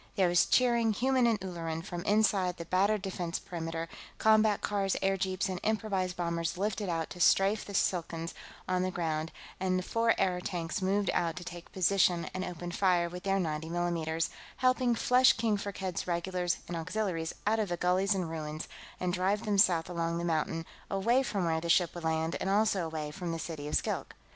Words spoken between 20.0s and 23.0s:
the mountain, away from where the ship would land and also